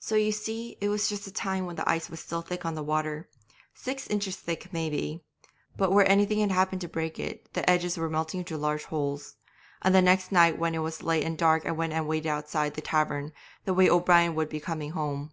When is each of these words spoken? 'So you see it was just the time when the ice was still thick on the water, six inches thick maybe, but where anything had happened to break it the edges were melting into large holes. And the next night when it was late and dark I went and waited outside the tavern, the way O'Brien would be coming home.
'So 0.00 0.16
you 0.16 0.32
see 0.32 0.76
it 0.80 0.88
was 0.88 1.08
just 1.08 1.24
the 1.24 1.30
time 1.30 1.66
when 1.66 1.76
the 1.76 1.88
ice 1.88 2.10
was 2.10 2.18
still 2.18 2.42
thick 2.42 2.64
on 2.66 2.74
the 2.74 2.82
water, 2.82 3.28
six 3.72 4.08
inches 4.08 4.34
thick 4.34 4.72
maybe, 4.72 5.22
but 5.76 5.92
where 5.92 6.04
anything 6.10 6.40
had 6.40 6.50
happened 6.50 6.80
to 6.80 6.88
break 6.88 7.20
it 7.20 7.48
the 7.54 7.70
edges 7.70 7.96
were 7.96 8.10
melting 8.10 8.40
into 8.40 8.56
large 8.58 8.82
holes. 8.86 9.36
And 9.80 9.94
the 9.94 10.02
next 10.02 10.32
night 10.32 10.58
when 10.58 10.74
it 10.74 10.78
was 10.80 11.04
late 11.04 11.22
and 11.22 11.38
dark 11.38 11.64
I 11.64 11.70
went 11.70 11.92
and 11.92 12.08
waited 12.08 12.28
outside 12.28 12.74
the 12.74 12.80
tavern, 12.80 13.32
the 13.64 13.72
way 13.72 13.88
O'Brien 13.88 14.34
would 14.34 14.48
be 14.48 14.58
coming 14.58 14.90
home. 14.90 15.30